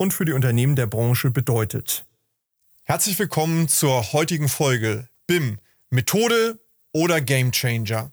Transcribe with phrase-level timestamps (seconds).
[0.00, 2.06] und für die Unternehmen der Branche bedeutet.
[2.84, 5.58] Herzlich willkommen zur heutigen Folge BIM,
[5.90, 6.58] Methode
[6.92, 8.10] oder Game Changer.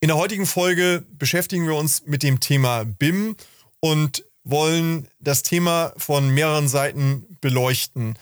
[0.00, 3.36] In der heutigen Folge beschäftigen wir uns mit dem Thema BIM
[3.80, 8.18] und wollen das Thema von mehreren Seiten beleuchten.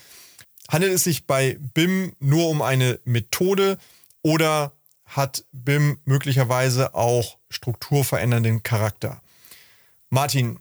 [0.69, 3.79] Handelt es sich bei BIM nur um eine Methode
[4.23, 4.75] oder
[5.07, 9.21] hat BIM möglicherweise auch strukturverändernden Charakter?
[10.09, 10.61] Martin,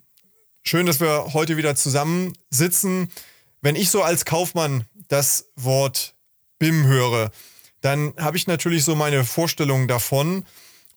[0.64, 3.10] schön, dass wir heute wieder zusammen sitzen.
[3.62, 6.16] Wenn ich so als Kaufmann das Wort
[6.60, 7.32] BIM höre,
[7.82, 10.46] dann habe ich natürlich so meine Vorstellung davon.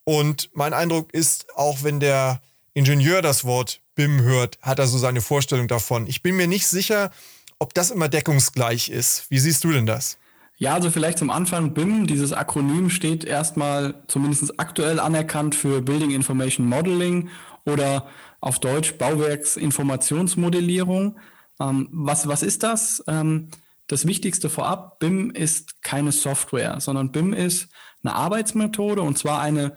[0.04, 2.42] Und mein Eindruck ist, auch wenn der
[2.74, 6.06] Ingenieur das Wort BIM hört, hat er so seine Vorstellung davon.
[6.06, 7.10] Ich bin mir nicht sicher,
[7.58, 9.30] ob das immer deckungsgleich ist.
[9.30, 10.18] Wie siehst du denn das?
[10.56, 16.10] Ja, also vielleicht zum Anfang BIM, dieses Akronym steht erstmal zumindest aktuell anerkannt für Building
[16.10, 17.28] Information Modeling
[17.64, 18.06] oder
[18.42, 21.18] auf Deutsch Bauwerksinformationsmodellierung.
[21.58, 23.02] Ähm, was, was ist das?
[23.06, 23.48] Ähm,
[23.86, 27.70] das Wichtigste vorab, BIM ist keine Software, sondern BIM ist
[28.02, 29.74] eine Arbeitsmethode und zwar eine,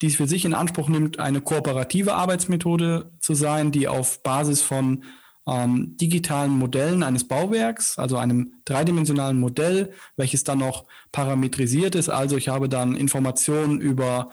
[0.00, 4.62] die es für sich in Anspruch nimmt, eine kooperative Arbeitsmethode zu sein, die auf Basis
[4.62, 5.02] von
[5.46, 12.10] ähm, digitalen Modellen eines Bauwerks, also einem dreidimensionalen Modell, welches dann noch parametrisiert ist.
[12.10, 14.28] Also ich habe dann Informationen über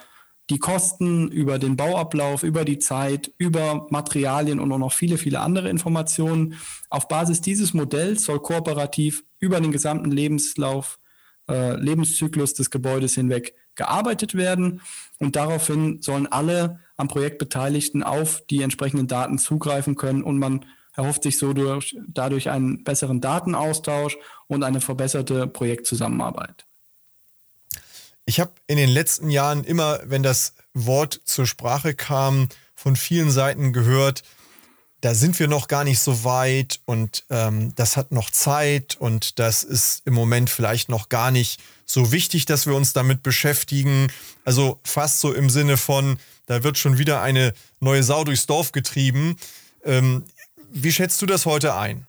[0.49, 5.39] die Kosten, über den Bauablauf, über die Zeit, über Materialien und auch noch viele, viele
[5.41, 6.55] andere Informationen.
[6.89, 10.99] Auf Basis dieses Modells soll kooperativ über den gesamten Lebenslauf,
[11.47, 14.81] äh, Lebenszyklus des Gebäudes hinweg gearbeitet werden.
[15.19, 20.65] Und daraufhin sollen alle am Projekt Beteiligten auf die entsprechenden Daten zugreifen können und man
[20.95, 26.68] erhofft sich so durch, dadurch einen besseren Datenaustausch und eine verbesserte Projektzusammenarbeit.
[28.29, 33.31] Ich habe in den letzten Jahren immer, wenn das Wort zur Sprache kam, von vielen
[33.31, 34.21] Seiten gehört,
[35.01, 39.39] da sind wir noch gar nicht so weit und ähm, das hat noch Zeit und
[39.39, 44.11] das ist im Moment vielleicht noch gar nicht so wichtig, dass wir uns damit beschäftigen.
[44.45, 48.71] Also fast so im Sinne von, da wird schon wieder eine neue Sau durchs Dorf
[48.73, 49.37] getrieben.
[49.83, 50.23] Ähm,
[50.69, 52.05] wie schätzt du das heute ein?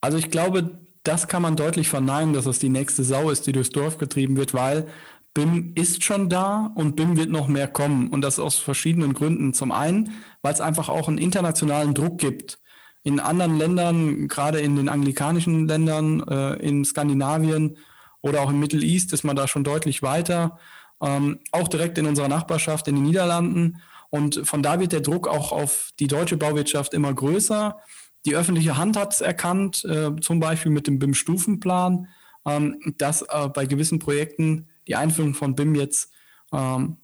[0.00, 0.70] Also ich glaube,
[1.02, 4.36] das kann man deutlich verneinen, dass es die nächste Sau ist, die durchs Dorf getrieben
[4.36, 4.86] wird, weil
[5.32, 8.08] BIM ist schon da und BIM wird noch mehr kommen.
[8.08, 9.54] Und das aus verschiedenen Gründen.
[9.54, 10.12] Zum einen,
[10.42, 12.58] weil es einfach auch einen internationalen Druck gibt.
[13.02, 17.78] In anderen Ländern, gerade in den anglikanischen Ländern, äh, in Skandinavien
[18.20, 20.58] oder auch im Middle East ist man da schon deutlich weiter.
[21.00, 23.80] Ähm, auch direkt in unserer Nachbarschaft in den Niederlanden.
[24.10, 27.78] Und von da wird der Druck auch auf die deutsche Bauwirtschaft immer größer.
[28.26, 32.08] Die öffentliche Hand hat es erkannt, äh, zum Beispiel mit dem BIM-Stufenplan,
[32.46, 36.10] ähm, dass äh, bei gewissen Projekten die Einführung von BIM jetzt
[36.52, 36.98] ähm,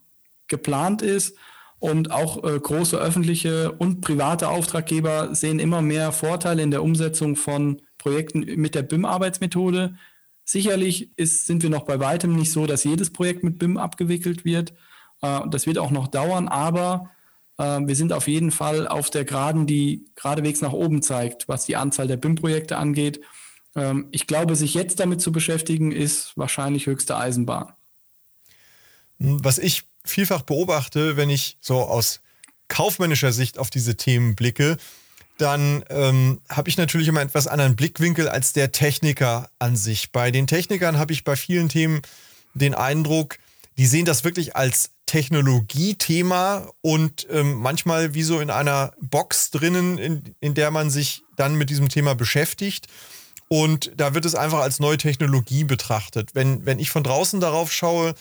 [0.49, 1.37] geplant ist.
[1.79, 7.37] Und auch äh, große öffentliche und private Auftraggeber sehen immer mehr Vorteile in der Umsetzung
[7.37, 9.97] von Projekten mit der BIM-Arbeitsmethode.
[10.45, 14.45] Sicherlich ist, sind wir noch bei weitem nicht so, dass jedes Projekt mit BIM abgewickelt
[14.45, 14.73] wird.
[15.23, 17.11] Äh, das wird auch noch dauern, aber
[17.59, 21.77] wir sind auf jeden Fall auf der Geraden, die geradewegs nach oben zeigt, was die
[21.77, 23.21] Anzahl der BIM-Projekte angeht.
[23.77, 27.73] Ähm, ich glaube, sich jetzt damit zu beschäftigen, ist wahrscheinlich höchste Eisenbahn.
[29.19, 32.21] Was ich vielfach beobachte, wenn ich so aus
[32.69, 34.77] kaufmännischer Sicht auf diese Themen blicke,
[35.39, 40.11] dann ähm, habe ich natürlich immer etwas anderen Blickwinkel als der Techniker an sich.
[40.11, 42.01] Bei den Technikern habe ich bei vielen Themen
[42.55, 43.39] den Eindruck,
[43.79, 49.99] die sehen das wirklich als Technologiethema und ähm, manchmal wie so in einer Box drinnen,
[49.99, 52.87] in, in der man sich dann mit diesem Thema beschäftigt.
[53.49, 56.35] Und da wird es einfach als neue Technologie betrachtet.
[56.35, 58.15] Wenn, wenn ich von draußen darauf schaue,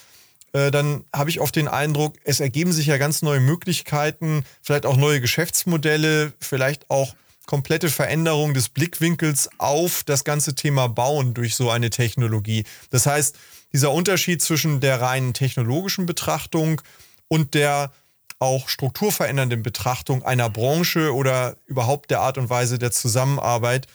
[0.53, 4.85] äh, dann habe ich oft den Eindruck, es ergeben sich ja ganz neue Möglichkeiten, vielleicht
[4.85, 7.15] auch neue Geschäftsmodelle, vielleicht auch
[7.45, 12.63] komplette Veränderung des Blickwinkels auf das ganze Thema Bauen durch so eine Technologie.
[12.89, 13.35] Das heißt,
[13.73, 16.81] dieser Unterschied zwischen der reinen technologischen Betrachtung
[17.27, 17.91] und der
[18.39, 23.87] auch strukturverändernden Betrachtung einer Branche oder überhaupt der Art und Weise der Zusammenarbeit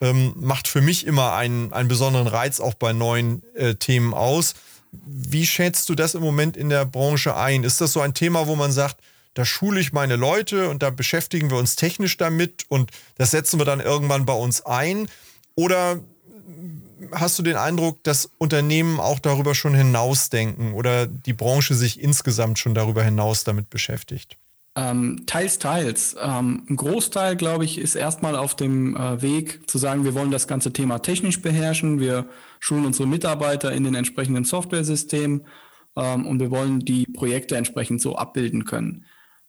[0.00, 4.54] ähm, macht für mich immer einen, einen besonderen Reiz auch bei neuen äh, Themen aus.
[4.92, 7.64] Wie schätzt du das im Moment in der Branche ein?
[7.64, 9.00] Ist das so ein Thema, wo man sagt,
[9.34, 13.58] da schule ich meine Leute und da beschäftigen wir uns technisch damit und das setzen
[13.60, 15.08] wir dann irgendwann bei uns ein?
[15.54, 16.00] Oder
[17.12, 22.58] hast du den Eindruck, dass Unternehmen auch darüber schon hinausdenken oder die Branche sich insgesamt
[22.58, 24.38] schon darüber hinaus damit beschäftigt?
[24.76, 26.16] Ähm, teils, teils.
[26.20, 30.32] Ähm, ein Großteil, glaube ich, ist erstmal auf dem äh, Weg zu sagen, wir wollen
[30.32, 32.00] das ganze Thema technisch beherrschen.
[32.00, 32.26] Wir
[32.58, 35.46] schulen unsere Mitarbeiter in den entsprechenden Softwaresystemen
[35.96, 39.04] ähm, und wir wollen die Projekte entsprechend so abbilden können.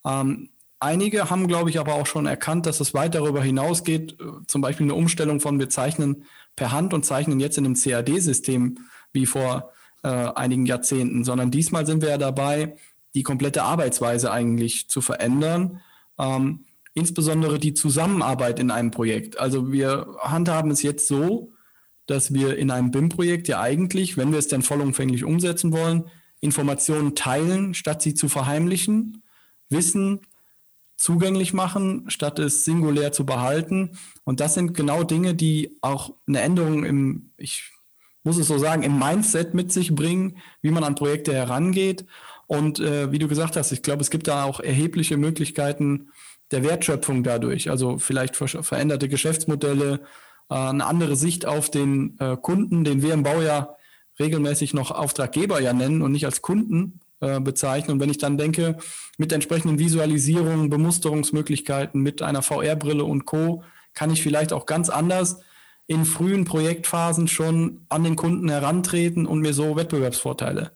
[0.05, 0.49] Ähm,
[0.79, 4.19] einige haben, glaube ich, aber auch schon erkannt, dass es weit darüber hinausgeht.
[4.19, 6.25] Äh, zum Beispiel eine Umstellung von wir zeichnen
[6.55, 8.77] per Hand und zeichnen jetzt in einem CAD-System
[9.11, 9.71] wie vor
[10.03, 12.75] äh, einigen Jahrzehnten, sondern diesmal sind wir ja dabei,
[13.15, 15.81] die komplette Arbeitsweise eigentlich zu verändern.
[16.19, 19.39] Ähm, insbesondere die Zusammenarbeit in einem Projekt.
[19.39, 21.51] Also wir handhaben es jetzt so,
[22.05, 26.05] dass wir in einem BIM-Projekt ja eigentlich, wenn wir es denn vollumfänglich umsetzen wollen,
[26.39, 29.23] Informationen teilen, statt sie zu verheimlichen,
[29.69, 30.21] Wissen
[30.97, 33.97] zugänglich machen, statt es singulär zu behalten.
[34.23, 37.71] Und das sind genau Dinge, die auch eine Änderung im, ich
[38.23, 42.05] muss es so sagen, im Mindset mit sich bringen, wie man an Projekte herangeht.
[42.47, 46.11] Und äh, wie du gesagt hast, ich glaube, es gibt da auch erhebliche Möglichkeiten
[46.51, 47.69] der Wertschöpfung dadurch.
[47.69, 50.01] Also vielleicht ver veränderte Geschäftsmodelle,
[50.49, 53.75] äh, eine andere Sicht auf den äh, Kunden, den wir im Bau ja
[54.19, 57.93] regelmäßig noch Auftraggeber ja nennen und nicht als Kunden äh, bezeichnen.
[57.93, 58.77] Und wenn ich dann denke,
[59.17, 63.63] mit entsprechenden Visualisierungen, Bemusterungsmöglichkeiten, mit einer VR-Brille und Co.,
[63.93, 65.39] kann ich vielleicht auch ganz anders
[65.87, 70.71] in frühen Projektphasen schon an den Kunden herantreten und mir so Wettbewerbsvorteile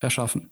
[0.00, 0.50] erschaffen.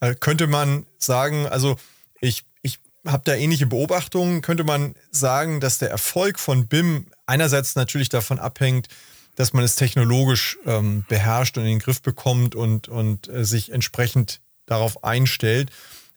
[0.00, 1.76] Äh, könnte man sagen, also
[2.20, 7.74] ich, ich habe da ähnliche Beobachtungen, könnte man sagen, dass der Erfolg von BIM einerseits
[7.74, 8.88] natürlich davon abhängt,
[9.36, 13.72] dass man es technologisch ähm, beherrscht und in den Griff bekommt und, und äh, sich
[13.72, 15.70] entsprechend darauf einstellt.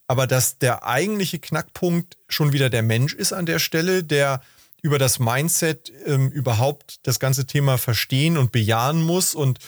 [0.08, 4.42] Aber dass der eigentliche Knackpunkt schon wieder der Mensch ist an der Stelle, der
[4.82, 9.60] über das Mindset ähm, überhaupt das ganze Thema verstehen und bejahen muss und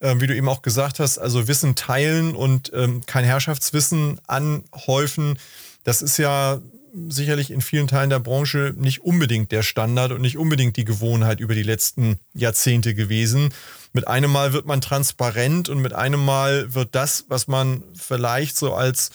[0.00, 5.38] ähm, wie du eben auch gesagt hast, also Wissen teilen und ähm, kein Herrschaftswissen anhäufen.
[5.84, 6.60] Das ist ja
[7.08, 11.40] sicherlich in vielen Teilen der Branche nicht unbedingt der Standard und nicht unbedingt die Gewohnheit
[11.40, 13.52] über die letzten Jahrzehnte gewesen.
[13.92, 18.56] Mit einem Mal wird man transparent und mit einem Mal wird das, was man vielleicht
[18.56, 19.10] so als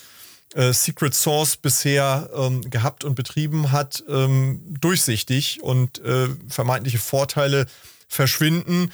[0.53, 7.67] äh, Secret Source bisher ähm, gehabt und betrieben hat, ähm, durchsichtig und äh, vermeintliche Vorteile
[8.07, 8.91] verschwinden.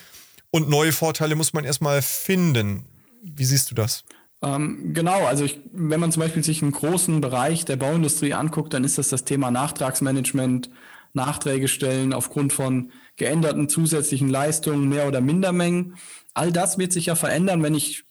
[0.50, 2.86] Und neue Vorteile muss man erstmal finden.
[3.24, 4.04] Wie siehst du das?
[4.44, 8.74] Ähm, genau, also ich, wenn man zum Beispiel sich einen großen Bereich der Bauindustrie anguckt,
[8.74, 10.70] dann ist das das Thema Nachtragsmanagement,
[11.14, 15.98] Nachträge stellen aufgrund von geänderten zusätzlichen Leistungen, mehr oder minder Mengen.
[16.34, 18.06] All das wird sich ja verändern, wenn ich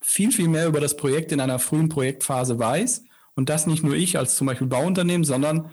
[0.00, 3.04] viel, viel mehr über das Projekt in einer frühen Projektphase weiß.
[3.34, 5.70] Und das nicht nur ich als zum Beispiel Bauunternehmen, sondern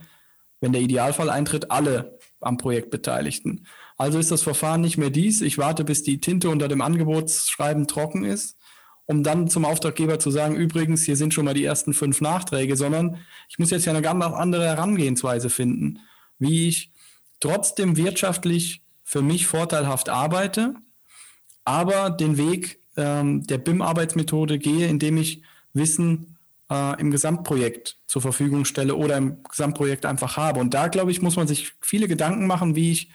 [0.61, 3.65] wenn der Idealfall eintritt, alle am Projekt Beteiligten.
[3.97, 5.41] Also ist das Verfahren nicht mehr dies.
[5.41, 8.57] Ich warte, bis die Tinte unter dem Angebotsschreiben trocken ist,
[9.09, 12.75] um dann zum Auftraggeber zu sagen, übrigens, hier sind schon mal die ersten fünf Nachträge,
[12.75, 13.17] sondern
[13.49, 16.01] ich muss jetzt ja eine ganz andere Herangehensweise finden,
[16.37, 16.91] wie ich
[17.39, 20.75] trotzdem wirtschaftlich für mich vorteilhaft arbeite,
[21.65, 25.41] aber den Weg ähm, der BIM-Arbeitsmethode gehe, indem ich
[25.73, 26.37] Wissen
[26.69, 30.59] äh, im Gesamtprojekt zur Verfügung stelle oder im Gesamtprojekt einfach habe.
[30.59, 33.09] Und da, glaube ich, muss man sich viele Gedanken machen, wie ich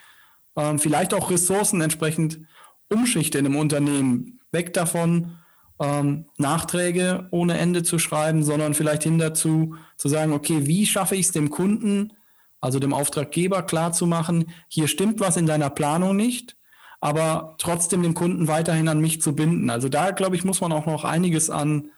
[0.56, 2.40] ähm, vielleicht auch Ressourcen entsprechend
[2.88, 4.40] umschichte in einem Unternehmen.
[4.50, 5.38] Weg davon,
[5.80, 11.16] ähm, Nachträge ohne Ende zu schreiben, sondern vielleicht hin dazu zu sagen, okay, wie schaffe
[11.16, 12.12] ich es dem Kunden,
[12.60, 16.56] also dem Auftraggeber klarzumachen, hier stimmt was in deiner Planung nicht,
[17.00, 19.68] aber trotzdem den Kunden weiterhin an mich zu binden.
[19.68, 21.90] Also da, glaube ich, muss man auch noch einiges an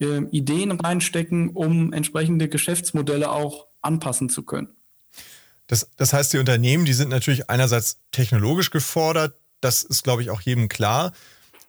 [0.00, 4.68] äh, Ideen reinstecken, um entsprechende Geschäftsmodelle auch anpassen zu können.
[5.68, 10.30] Das, das heißt, die Unternehmen, die sind natürlich einerseits technologisch gefordert, das ist, glaube ich,
[10.30, 11.12] auch jedem klar.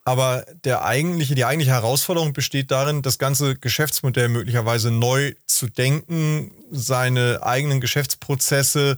[0.05, 6.51] Aber der eigentliche, die eigentliche Herausforderung besteht darin, das ganze Geschäftsmodell möglicherweise neu zu denken,
[6.71, 8.97] seine eigenen Geschäftsprozesse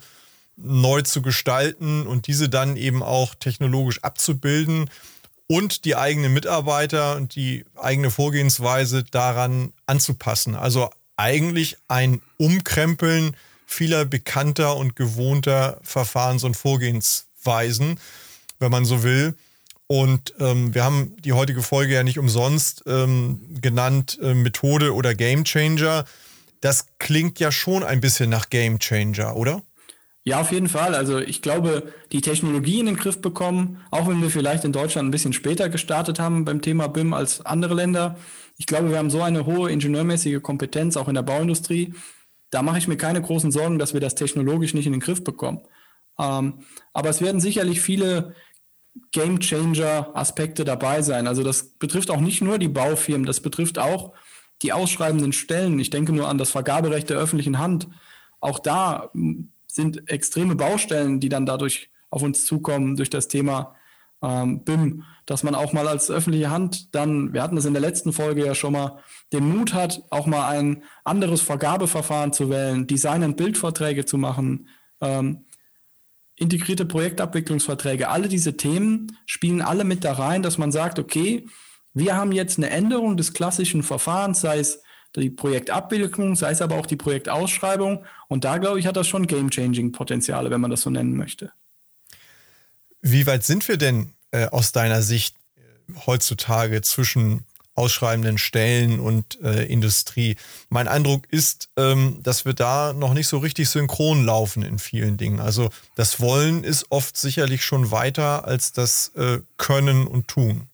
[0.57, 4.89] neu zu gestalten und diese dann eben auch technologisch abzubilden
[5.47, 10.55] und die eigenen Mitarbeiter und die eigene Vorgehensweise daran anzupassen.
[10.55, 13.35] Also eigentlich ein Umkrempeln
[13.65, 17.99] vieler bekannter und gewohnter Verfahrens- und Vorgehensweisen,
[18.59, 19.35] wenn man so will.
[19.87, 25.13] Und ähm, wir haben die heutige Folge ja nicht umsonst ähm, genannt äh, Methode oder
[25.13, 26.05] Game Changer.
[26.61, 29.61] Das klingt ja schon ein bisschen nach Game Changer, oder?
[30.23, 30.95] Ja, auf jeden Fall.
[30.95, 35.07] Also ich glaube, die Technologie in den Griff bekommen, auch wenn wir vielleicht in Deutschland
[35.07, 38.17] ein bisschen später gestartet haben beim Thema BIM als andere Länder.
[38.57, 41.93] Ich glaube, wir haben so eine hohe ingenieurmäßige Kompetenz auch in der Bauindustrie.
[42.49, 45.23] Da mache ich mir keine großen Sorgen, dass wir das technologisch nicht in den Griff
[45.23, 45.61] bekommen.
[46.17, 48.33] Ähm, aber es werden sicherlich viele
[49.11, 51.27] Game Changer Aspekte dabei sein.
[51.27, 54.13] Also das betrifft auch nicht nur die Baufirmen, das betrifft auch
[54.61, 55.79] die ausschreibenden Stellen.
[55.79, 57.87] Ich denke nur an das Vergaberecht der öffentlichen Hand.
[58.39, 59.11] Auch da
[59.67, 63.75] sind extreme Baustellen, die dann dadurch auf uns zukommen durch das Thema
[64.21, 67.81] ähm, BIM, dass man auch mal als öffentliche Hand dann, wir hatten das in der
[67.81, 68.99] letzten Folge ja schon mal,
[69.33, 74.69] den Mut hat, auch mal ein anderes Vergabeverfahren zu wählen, Design- und Bildverträge zu machen,
[75.01, 75.45] ähm,
[76.35, 81.47] integrierte Projektabwicklungsverträge, alle diese Themen spielen alle mit da rein, dass man sagt, okay,
[81.93, 84.81] wir haben jetzt eine Änderung des klassischen Verfahrens, sei es
[85.15, 88.05] die Projektabwicklung, sei es aber auch die Projektausschreibung.
[88.27, 91.53] Und da, glaube ich, hat das schon Game-Changing-Potenziale, wenn man das so nennen möchte.
[93.01, 95.61] Wie weit sind wir denn äh, aus deiner Sicht äh,
[96.05, 100.37] heutzutage zwischen ausschreibenden Stellen und äh, Industrie.
[100.69, 105.17] Mein Eindruck ist, ähm, dass wir da noch nicht so richtig synchron laufen in vielen
[105.17, 105.39] Dingen.
[105.39, 110.67] Also das Wollen ist oft sicherlich schon weiter als das äh, Können und Tun.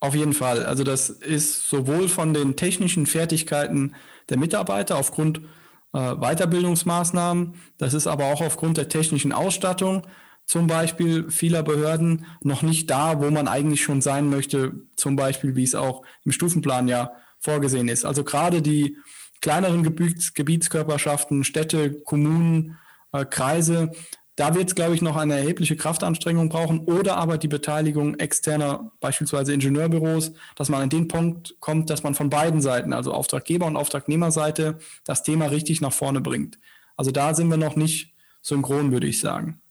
[0.00, 0.66] Auf jeden Fall.
[0.66, 3.94] Also das ist sowohl von den technischen Fertigkeiten
[4.30, 5.40] der Mitarbeiter aufgrund
[5.92, 10.02] äh, Weiterbildungsmaßnahmen, das ist aber auch aufgrund der technischen Ausstattung
[10.46, 15.56] zum Beispiel vieler Behörden noch nicht da, wo man eigentlich schon sein möchte, zum Beispiel
[15.56, 18.04] wie es auch im Stufenplan ja vorgesehen ist.
[18.04, 18.96] Also gerade die
[19.40, 22.78] kleineren Gebiets Gebietskörperschaften, Städte, Kommunen,
[23.12, 23.90] äh, Kreise,
[24.36, 28.90] da wird es, glaube ich, noch eine erhebliche Kraftanstrengung brauchen oder aber die Beteiligung externer,
[29.00, 33.66] beispielsweise Ingenieurbüros, dass man an den Punkt kommt, dass man von beiden Seiten, also Auftraggeber-
[33.66, 36.58] und Auftragnehmerseite, das Thema richtig nach vorne bringt.
[36.96, 39.61] Also da sind wir noch nicht synchron, würde ich sagen.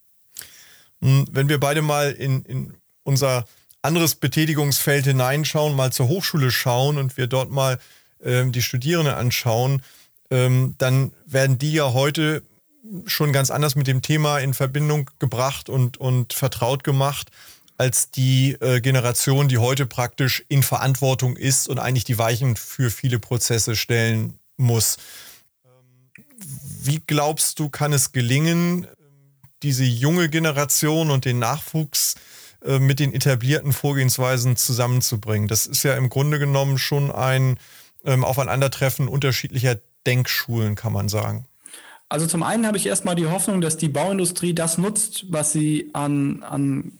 [1.04, 3.46] Hm, wenn wir beide mal in, in unser
[3.82, 7.80] anderes Betätigungsfeld hineinschauen, mal zur Hochschule schauen und wir dort mal
[8.24, 9.82] ähm, die Studierenden anschauen,
[10.30, 12.44] ähm, dann werden die ja heute
[13.06, 17.30] schon ganz anders mit dem Thema in Verbindung gebracht und, und vertraut gemacht
[17.78, 22.92] als die äh, Generation, die heute praktisch in Verantwortung ist und eigentlich die Weichen für
[22.92, 24.98] viele Prozesse stellen muss.
[25.66, 26.24] Ähm,
[26.84, 28.86] wie glaubst du, kann es gelingen,
[29.64, 32.16] diese junge Generation und den Nachwuchs
[32.64, 35.48] äh, mit den etablierten Vorgehensweisen zusammenzubringen.
[35.48, 37.58] Das ist ja im Grunde genommen schon ein
[38.06, 41.48] ähm, Aufeinandertreffen unterschiedlicher Denkschulen, kann man sagen.
[42.10, 45.92] Also zum einen habe ich erstmal die Hoffnung, dass die Bauindustrie das nutzt, was sie
[45.94, 47.00] an, an,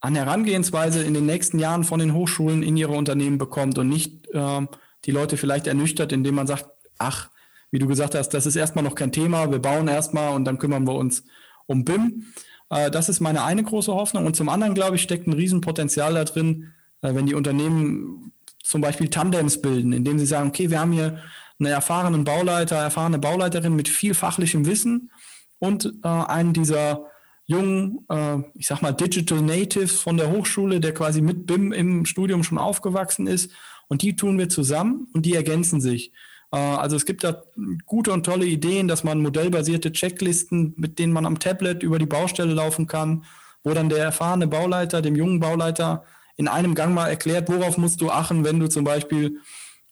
[0.00, 4.28] an Herangehensweise in den nächsten Jahren von den Hochschulen in ihre Unternehmen bekommt und nicht
[4.32, 4.66] äh,
[5.04, 6.66] die Leute vielleicht ernüchtert, indem man sagt,
[6.98, 7.28] ach,
[7.70, 10.58] wie du gesagt hast, das ist erstmal noch kein Thema, wir bauen erstmal und dann
[10.58, 11.24] kümmern wir uns
[11.66, 12.26] um BIM.
[12.70, 14.26] Äh, das ist meine eine große Hoffnung.
[14.26, 18.80] Und zum anderen, glaube ich, steckt ein Riesenpotenzial da drin, äh, wenn die Unternehmen zum
[18.80, 21.18] Beispiel Tandems bilden, indem sie sagen, okay, wir haben hier
[21.58, 25.10] einen erfahrenen Bauleiter, erfahrene Bauleiterin mit viel fachlichem Wissen
[25.58, 27.06] und äh, einen dieser
[27.46, 32.06] jungen, äh, ich sag mal, Digital Natives von der Hochschule, der quasi mit BIM im
[32.06, 33.52] Studium schon aufgewachsen ist.
[33.86, 36.12] Und die tun wir zusammen und die ergänzen sich.
[36.54, 37.42] Äh, also es gibt da
[37.84, 42.06] gute und tolle Ideen, dass man modellbasierte Checklisten, mit denen man am Tablet über die
[42.06, 43.24] Baustelle laufen kann,
[43.64, 46.04] wo dann der erfahrene Bauleiter dem jungen Bauleiter
[46.36, 49.38] in einem Gang mal erklärt, worauf musst du achten, wenn du zum Beispiel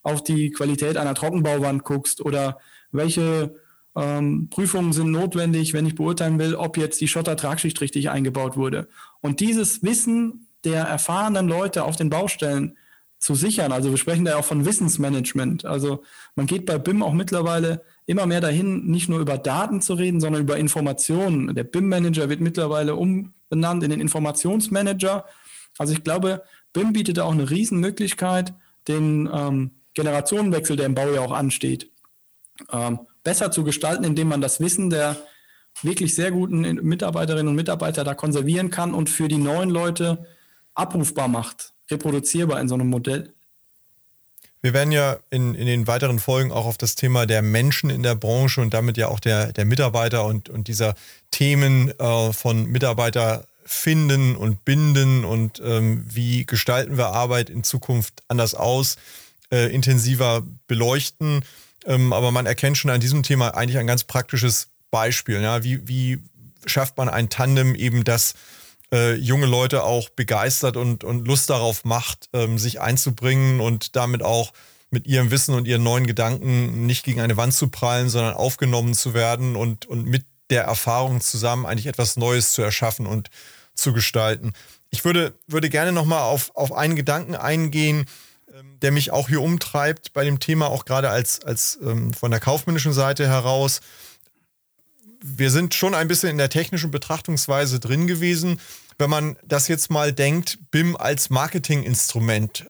[0.02, 2.58] auf die Qualität einer Trockenbauwand guckst oder
[2.90, 3.54] welche
[3.96, 8.88] ähm, Prüfungen sind notwendig, wenn ich beurteilen will, ob jetzt die Schottertragschicht richtig eingebaut wurde.
[9.20, 12.76] Und dieses Wissen der erfahrenen Leute auf den Baustellen,
[13.22, 13.70] zu sichern.
[13.70, 15.64] Also wir sprechen da ja auch von Wissensmanagement.
[15.64, 16.02] Also
[16.34, 20.20] man geht bei BIM auch mittlerweile immer mehr dahin, nicht nur über Daten zu reden,
[20.20, 21.54] sondern über Informationen.
[21.54, 25.24] Der BIM-Manager wird mittlerweile umbenannt in den Informationsmanager.
[25.78, 28.54] Also ich glaube, BIM bietet da auch eine Riesenmöglichkeit,
[28.88, 31.92] den ähm, Generationenwechsel, der im Bau ja auch ansteht,
[32.72, 35.16] ähm, besser zu gestalten, indem man das Wissen der
[35.82, 40.26] wirklich sehr guten Mitarbeiterinnen und Mitarbeiter da konservieren kann und für die neuen Leute
[40.74, 43.32] abrufbar macht reproduzierbar in so einem Modell.
[44.62, 48.04] Wir werden ja in, in den weiteren Folgen auch auf das Thema der Menschen in
[48.04, 50.94] der Branche und damit ja auch der, der Mitarbeiter und, und dieser
[51.32, 58.22] Themen äh, von Mitarbeiter finden und binden und ähm, wie gestalten wir Arbeit in Zukunft
[58.28, 58.96] anders aus,
[59.50, 61.44] äh, intensiver beleuchten.
[61.84, 65.40] Ähm, aber man erkennt schon an diesem Thema eigentlich ein ganz praktisches Beispiel.
[65.40, 65.64] Ja?
[65.64, 66.18] Wie, wie
[66.66, 68.34] schafft man ein Tandem eben das,
[68.92, 74.22] äh, junge Leute auch begeistert und, und Lust darauf macht, ähm, sich einzubringen und damit
[74.22, 74.52] auch
[74.90, 78.94] mit ihrem Wissen und ihren neuen Gedanken nicht gegen eine Wand zu prallen, sondern aufgenommen
[78.94, 83.30] zu werden und, und mit der Erfahrung zusammen eigentlich etwas Neues zu erschaffen und
[83.74, 84.52] zu gestalten.
[84.90, 88.04] Ich würde, würde gerne nochmal auf, auf einen Gedanken eingehen,
[88.54, 92.30] ähm, der mich auch hier umtreibt bei dem Thema, auch gerade als, als ähm, von
[92.30, 93.80] der kaufmännischen Seite heraus.
[95.24, 98.60] Wir sind schon ein bisschen in der technischen Betrachtungsweise drin gewesen.
[98.98, 102.66] Wenn man das jetzt mal denkt, BIM als Marketinginstrument,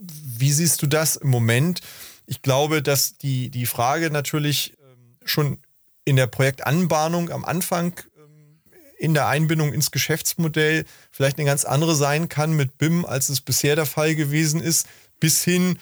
[0.00, 1.80] wie siehst du das im Moment?
[2.26, 5.58] Ich glaube, dass die, die Frage natürlich ähm, schon
[6.04, 8.60] in der Projektanbahnung am Anfang ähm,
[8.98, 13.40] in der Einbindung ins Geschäftsmodell vielleicht eine ganz andere sein kann mit BIM, als es
[13.40, 14.86] bisher der Fall gewesen ist,
[15.20, 15.78] bis hin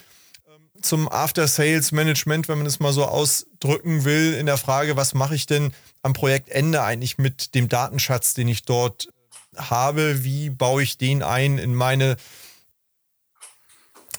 [0.46, 5.34] ähm, zum After-Sales-Management, wenn man es mal so ausdrücken will, in der Frage, was mache
[5.34, 9.08] ich denn am Projektende eigentlich mit dem Datenschatz, den ich dort
[9.56, 12.16] habe, wie baue ich den ein in meine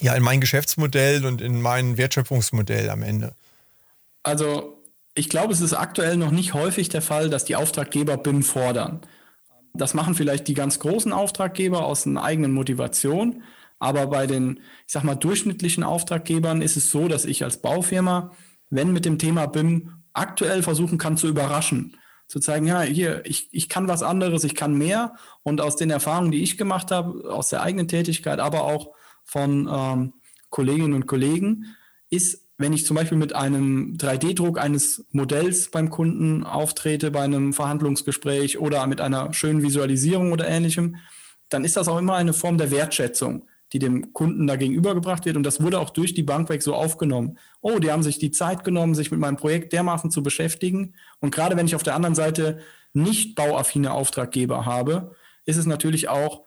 [0.01, 3.33] ja, in mein Geschäftsmodell und in mein Wertschöpfungsmodell am Ende?
[4.23, 8.43] Also, ich glaube, es ist aktuell noch nicht häufig der Fall, dass die Auftraggeber BIM
[8.43, 9.01] fordern.
[9.73, 13.43] Das machen vielleicht die ganz großen Auftraggeber aus einer eigenen Motivation.
[13.79, 18.31] Aber bei den, ich sag mal, durchschnittlichen Auftraggebern ist es so, dass ich als Baufirma,
[18.69, 23.49] wenn mit dem Thema BIM aktuell versuchen kann zu überraschen, zu zeigen, ja, hier, ich,
[23.51, 25.15] ich kann was anderes, ich kann mehr.
[25.43, 29.69] Und aus den Erfahrungen, die ich gemacht habe, aus der eigenen Tätigkeit, aber auch von
[29.71, 30.13] ähm,
[30.49, 31.75] Kolleginnen und Kollegen,
[32.09, 37.53] ist, wenn ich zum Beispiel mit einem 3D-Druck eines Modells beim Kunden auftrete, bei einem
[37.53, 40.97] Verhandlungsgespräch oder mit einer schönen Visualisierung oder ähnlichem,
[41.49, 45.35] dann ist das auch immer eine Form der Wertschätzung, die dem Kunden da gegenübergebracht wird.
[45.35, 47.37] Und das wurde auch durch die Bank weg so aufgenommen.
[47.59, 50.93] Oh, die haben sich die Zeit genommen, sich mit meinem Projekt dermaßen zu beschäftigen.
[51.19, 52.59] Und gerade wenn ich auf der anderen Seite
[52.93, 55.11] nicht bauaffine Auftraggeber habe,
[55.43, 56.43] ist es natürlich auch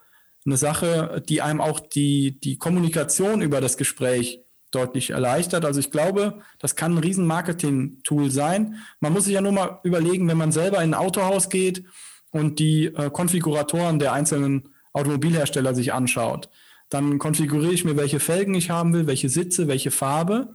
[0.46, 5.66] eine Sache, die einem auch die, die Kommunikation über das Gespräch deutlich erleichtert.
[5.66, 8.76] Also ich glaube, das kann ein riesen Marketing-Tool sein.
[9.00, 11.84] Man muss sich ja nur mal überlegen, wenn man selber in ein Autohaus geht
[12.30, 16.48] und die äh, Konfiguratoren der einzelnen Automobilhersteller sich anschaut.
[16.88, 20.54] Dann konfiguriere ich mir, welche Felgen ich haben will, welche Sitze, welche Farbe.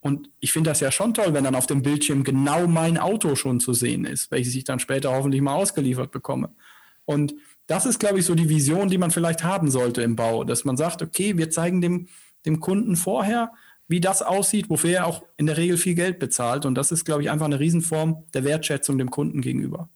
[0.00, 3.34] Und ich finde das ja schon toll, wenn dann auf dem Bildschirm genau mein Auto
[3.34, 6.50] schon zu sehen ist, welches ich dann später hoffentlich mal ausgeliefert bekomme.
[7.04, 7.34] Und
[7.66, 10.64] das ist, glaube ich, so die Vision, die man vielleicht haben sollte im Bau, dass
[10.64, 12.08] man sagt, okay, wir zeigen dem,
[12.44, 13.52] dem Kunden vorher,
[13.88, 16.64] wie das aussieht, wofür er auch in der Regel viel Geld bezahlt.
[16.64, 19.88] Und das ist, glaube ich, einfach eine Riesenform der Wertschätzung dem Kunden gegenüber.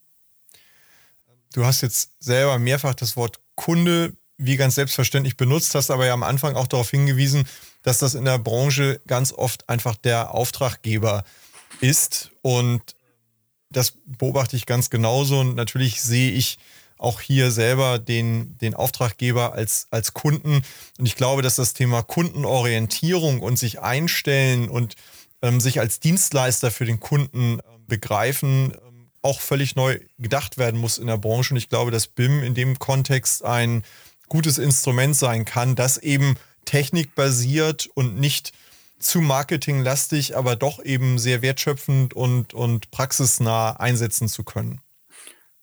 [1.53, 6.13] Du hast jetzt selber mehrfach das Wort Kunde wie ganz selbstverständlich benutzt, hast aber ja
[6.13, 7.47] am Anfang auch darauf hingewiesen,
[7.83, 11.23] dass das in der Branche ganz oft einfach der Auftraggeber
[11.79, 12.31] ist.
[12.41, 12.81] Und
[13.69, 15.39] das beobachte ich ganz genauso.
[15.39, 16.59] Und natürlich sehe ich
[16.97, 20.61] auch hier selber den, den Auftraggeber als, als Kunden.
[20.99, 24.95] Und ich glaube, dass das Thema Kundenorientierung und sich einstellen und
[25.41, 30.79] ähm, sich als Dienstleister für den Kunden äh, begreifen, ähm, auch völlig neu gedacht werden
[30.79, 31.53] muss in der Branche.
[31.53, 33.83] Und ich glaube, dass BIM in dem Kontext ein
[34.31, 38.53] gutes Instrument sein kann, das eben technikbasiert und nicht
[38.97, 44.79] zu marketinglastig, aber doch eben sehr wertschöpfend und, und praxisnah einsetzen zu können.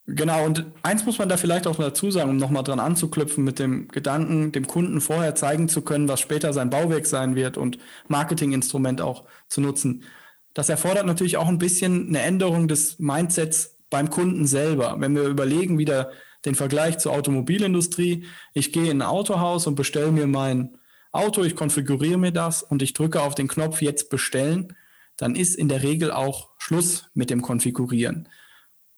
[0.07, 3.59] Genau, und eins muss man da vielleicht auch dazu sagen, um nochmal dran anzuknüpfen mit
[3.59, 7.78] dem Gedanken, dem Kunden vorher zeigen zu können, was später sein Bauwerk sein wird und
[8.09, 10.04] Marketinginstrument auch zu nutzen.
[10.52, 14.96] Das erfordert natürlich auch ein bisschen eine Änderung des Mindsets beim Kunden selber.
[14.98, 16.11] Wenn wir überlegen, wieder
[16.49, 20.79] den Vergleich zur Automobilindustrie, ich gehe in ein Autohaus und bestelle mir mein
[21.13, 24.75] Auto, ich konfiguriere mir das und ich drücke auf den Knopf jetzt bestellen,
[25.17, 28.29] dann ist in der Regel auch Schluss mit dem Konfigurieren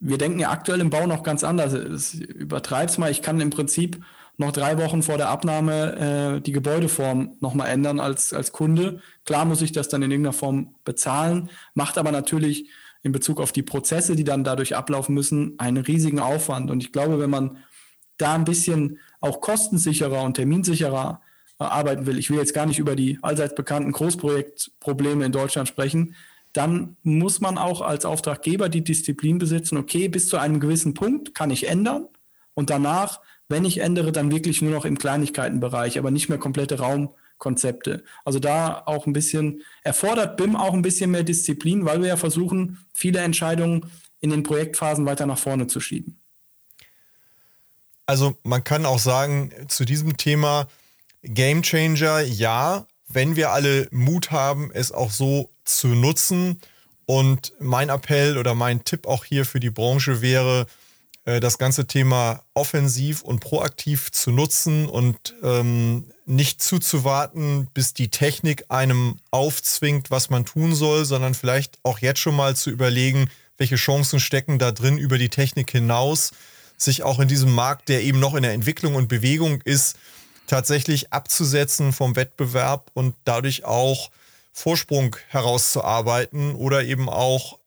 [0.00, 2.14] wir denken ja aktuell im Bau noch ganz anders.
[2.14, 4.02] Übertreib's mal, ich kann im Prinzip
[4.38, 9.00] noch drei Wochen vor der Abnahme äh, die Gebäudeform nochmal ändern als, als Kunde.
[9.26, 12.70] Klar muss ich das dann in irgendeiner Form bezahlen, macht aber natürlich
[13.02, 16.70] in Bezug auf die Prozesse, die dann dadurch ablaufen müssen, einen riesigen Aufwand.
[16.70, 17.58] Und ich glaube, wenn man
[18.18, 21.22] da ein bisschen auch kostensicherer und terminsicherer
[21.58, 25.68] äh, arbeiten will, ich will jetzt gar nicht über die allseits bekannten Großprojektprobleme in Deutschland
[25.68, 26.14] sprechen,
[26.52, 31.34] dann muss man auch als Auftraggeber die Disziplin besitzen, okay, bis zu einem gewissen Punkt
[31.34, 32.08] kann ich ändern
[32.54, 36.80] und danach, wenn ich ändere, dann wirklich nur noch im Kleinigkeitenbereich, aber nicht mehr komplette
[37.40, 38.04] Raumkonzepte.
[38.24, 42.16] Also da auch ein bisschen, erfordert BIM auch ein bisschen mehr Disziplin, weil wir ja
[42.16, 43.86] versuchen, viele Entscheidungen
[44.20, 46.20] in den Projektphasen weiter nach vorne zu schieben.
[48.06, 50.68] Also man kann auch sagen, zu diesem Thema
[51.22, 56.60] Game Changer, ja, wenn wir alle Mut haben, es auch so zu nutzen.
[57.06, 60.66] Und mein Appell oder mein Tipp auch hier für die Branche wäre,
[61.24, 68.08] äh, das ganze Thema offensiv und proaktiv zu nutzen und ähm, nicht zuzuwarten, bis die
[68.08, 73.28] Technik einem aufzwingt, was man tun soll, sondern vielleicht auch jetzt schon mal zu überlegen,
[73.58, 76.30] welche Chancen stecken da drin über die Technik hinaus,
[76.76, 79.96] sich auch in diesem Markt, der eben noch in der Entwicklung und Bewegung ist,
[80.46, 84.10] tatsächlich abzusetzen vom Wettbewerb und dadurch auch
[84.52, 87.58] Vorsprung herauszuarbeiten oder eben auch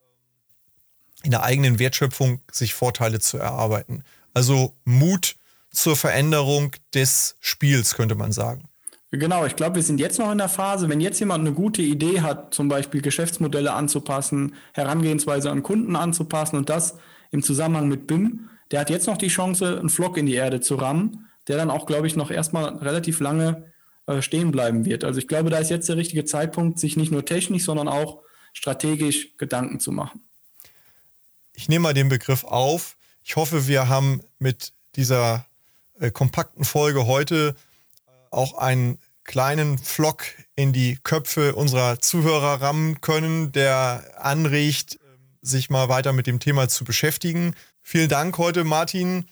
[1.23, 4.03] in der eigenen Wertschöpfung sich Vorteile zu erarbeiten.
[4.33, 5.35] Also Mut
[5.73, 8.69] zur Veränderung des Spiels, könnte man sagen.
[9.11, 11.83] Genau, ich glaube, wir sind jetzt noch in der Phase, wenn jetzt jemand eine gute
[11.83, 16.97] Idee hat, zum Beispiel Geschäftsmodelle anzupassen, Herangehensweise an Kunden anzupassen und das
[17.29, 20.61] im Zusammenhang mit BIM, der hat jetzt noch die Chance, einen Flock in die Erde
[20.61, 23.71] zu rammen, der dann auch, glaube ich, noch erstmal relativ lange
[24.07, 25.03] äh, stehen bleiben wird.
[25.03, 28.23] Also ich glaube, da ist jetzt der richtige Zeitpunkt, sich nicht nur technisch, sondern auch
[28.51, 30.23] strategisch Gedanken zu machen.
[31.53, 32.97] Ich nehme mal den Begriff auf.
[33.23, 35.45] Ich hoffe, wir haben mit dieser
[35.99, 37.55] äh, kompakten Folge heute
[38.05, 40.25] äh, auch einen kleinen Flock
[40.55, 44.99] in die Köpfe unserer Zuhörer rammen können, der anregt,
[45.41, 47.55] sich mal weiter mit dem Thema zu beschäftigen.
[47.81, 49.25] Vielen Dank heute, Martin.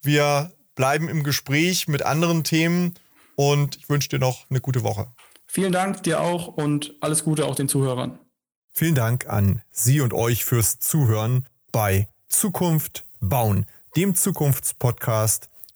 [0.00, 2.94] Wir bleiben im Gespräch mit anderen Themen
[3.36, 5.08] und ich wünsche dir noch eine gute Woche.
[5.46, 8.18] Vielen Dank dir auch und alles Gute auch den Zuhörern.
[8.72, 15.48] Vielen Dank an Sie und euch fürs Zuhören bei Zukunft bauen, dem Zukunftspodcast